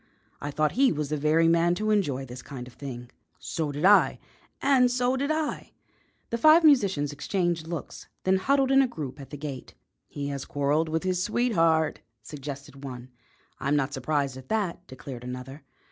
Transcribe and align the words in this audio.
I 0.41 0.49
thought 0.49 0.71
he 0.71 0.91
was 0.91 1.09
the 1.09 1.15
very 1.17 1.47
man 1.47 1.75
to 1.75 1.91
enjoy 1.91 2.25
this 2.25 2.41
kind 2.41 2.65
of 2.67 2.73
thing." 2.73 3.11
"So 3.37 3.71
did 3.71 3.85
I." 3.85 4.17
"And 4.59 4.89
so 4.89 5.15
did 5.15 5.29
I." 5.29 5.73
The 6.31 6.39
five 6.39 6.63
musicians 6.63 7.13
exchanged 7.13 7.67
looks, 7.67 8.07
then 8.23 8.37
huddled 8.37 8.71
in 8.71 8.81
a 8.81 8.87
group 8.87 9.21
at 9.21 9.29
the 9.29 9.37
gate. 9.37 9.75
"He 10.07 10.29
has 10.29 10.45
quarrelled 10.45 10.89
with 10.89 11.03
his 11.03 11.21
sweetheart," 11.23 11.99
suggested 12.23 12.83
one. 12.83 13.11
"I'm 13.59 13.75
not 13.75 13.93
surprised 13.93 14.37
at 14.37 14.49
that," 14.49 14.87
declared 14.87 15.23
another. 15.23 15.61